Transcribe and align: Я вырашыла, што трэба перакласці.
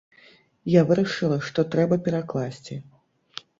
Я 0.75 0.81
вырашыла, 0.91 1.37
што 1.49 1.67
трэба 1.77 2.01
перакласці. 2.09 2.75